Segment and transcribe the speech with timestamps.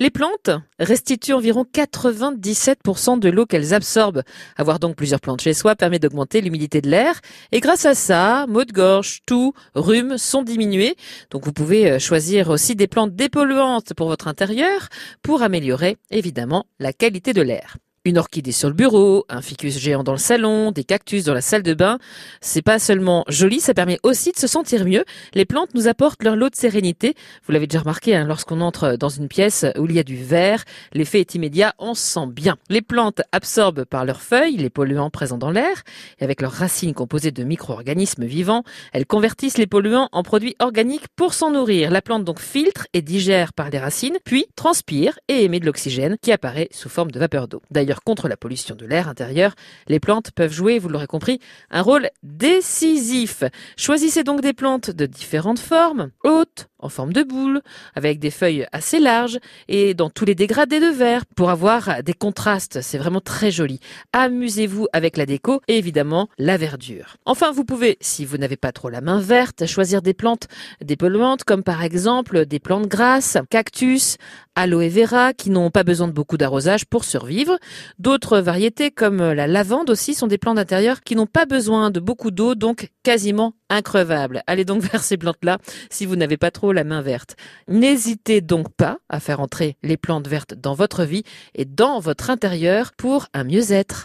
[0.00, 0.50] Les plantes
[0.80, 4.24] restituent environ 97% de l'eau qu'elles absorbent.
[4.56, 7.20] Avoir donc plusieurs plantes chez soi permet d'augmenter l'humidité de l'air.
[7.52, 10.96] Et grâce à ça, maux de gorge, toux, rhume sont diminués.
[11.30, 14.88] Donc vous pouvez euh, choisir aussi des plantes dépolluantes pour votre intérieur
[15.22, 17.76] pour améliorer évidemment la qualité de l'air.
[18.06, 21.40] Une orchidée sur le bureau, un ficus géant dans le salon, des cactus dans la
[21.40, 21.98] salle de bain.
[22.42, 25.06] C'est pas seulement joli, ça permet aussi de se sentir mieux.
[25.32, 27.14] Les plantes nous apportent leur lot de sérénité.
[27.46, 30.22] Vous l'avez déjà remarqué, hein, lorsqu'on entre dans une pièce où il y a du
[30.22, 32.58] vert, l'effet est immédiat, on se sent bien.
[32.68, 35.82] Les plantes absorbent par leurs feuilles les polluants présents dans l'air
[36.18, 41.08] et avec leurs racines composées de micro-organismes vivants, elles convertissent les polluants en produits organiques
[41.16, 41.90] pour s'en nourrir.
[41.90, 46.18] La plante donc filtre et digère par les racines, puis transpire et émet de l'oxygène
[46.20, 47.62] qui apparaît sous forme de vapeur d'eau.
[47.70, 49.54] D'ailleurs, contre la pollution de l'air intérieur,
[49.88, 51.40] les plantes peuvent jouer, vous l'aurez compris,
[51.70, 53.44] un rôle décisif.
[53.76, 57.62] Choisissez donc des plantes de différentes formes, hautes, en forme de boule,
[57.94, 59.38] avec des feuilles assez larges
[59.68, 62.82] et dans tous les dégradés de verre pour avoir des contrastes.
[62.82, 63.80] C'est vraiment très joli.
[64.12, 67.16] Amusez-vous avec la déco et évidemment la verdure.
[67.24, 70.46] Enfin, vous pouvez, si vous n'avez pas trop la main verte, choisir des plantes
[70.82, 74.18] dépolluantes comme par exemple des plantes grasses, cactus,
[74.54, 77.58] aloe vera qui n'ont pas besoin de beaucoup d'arrosage pour survivre.
[77.98, 82.00] D'autres variétés comme la lavande aussi sont des plantes d'intérieur qui n'ont pas besoin de
[82.00, 84.42] beaucoup d'eau donc quasiment increvables.
[84.48, 85.58] Allez donc vers ces plantes-là
[85.90, 87.36] si vous n'avez pas trop la main verte.
[87.68, 91.22] N'hésitez donc pas à faire entrer les plantes vertes dans votre vie
[91.54, 94.02] et dans votre intérieur pour un mieux-être.